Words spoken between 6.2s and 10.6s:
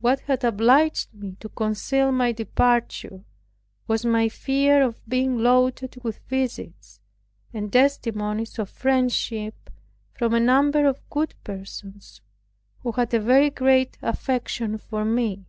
visits, and testimonies of friendship from a